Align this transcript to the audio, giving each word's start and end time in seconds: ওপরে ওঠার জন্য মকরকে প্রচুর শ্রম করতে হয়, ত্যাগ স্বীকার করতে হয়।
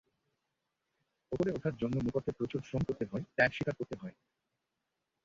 ওপরে 1.31 1.49
ওঠার 1.51 1.75
জন্য 1.81 1.95
মকরকে 2.05 2.31
প্রচুর 2.37 2.61
শ্রম 2.67 2.81
করতে 2.87 3.05
হয়, 3.05 3.25
ত্যাগ 3.35 3.51
স্বীকার 3.53 3.75
করতে 3.79 3.95
হয়। 4.01 4.15